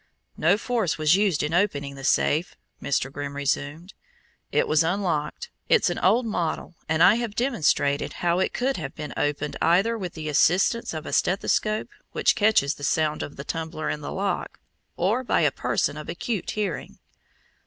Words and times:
"No 0.37 0.57
force 0.57 0.97
was 0.97 1.15
used 1.15 1.43
in 1.43 1.53
opening 1.53 1.93
the 1.93 2.03
safe," 2.03 2.55
Mr. 2.81 3.11
Grimm 3.11 3.35
resumed. 3.35 3.93
"It 4.51 4.67
was 4.67 4.81
unlocked. 4.83 5.51
It's 5.69 5.91
an 5.91 5.99
old 5.99 6.25
model 6.25 6.73
and 6.89 7.03
I 7.03 7.17
have 7.17 7.35
demonstrated 7.35 8.13
how 8.13 8.39
it 8.39 8.51
could 8.51 8.77
have 8.77 8.95
been 8.95 9.13
opened 9.15 9.57
either 9.61 9.99
with 9.99 10.13
the 10.15 10.27
assistance 10.27 10.95
of 10.95 11.05
a 11.05 11.13
stethoscope, 11.13 11.89
which 12.13 12.33
catches 12.35 12.73
the 12.73 12.83
sound 12.83 13.21
of 13.21 13.35
the 13.35 13.43
tumbler 13.43 13.91
in 13.91 14.01
the 14.01 14.11
lock, 14.11 14.59
or 14.97 15.23
by 15.23 15.41
a 15.41 15.51
person 15.51 15.97
of 15.97 16.09
acute 16.09 16.49
hearing." 16.49 16.97